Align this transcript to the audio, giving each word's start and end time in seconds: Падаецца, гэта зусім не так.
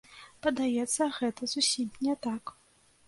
Падаецца, 0.45 1.09
гэта 1.19 1.51
зусім 1.53 1.87
не 2.09 2.19
так. 2.27 2.43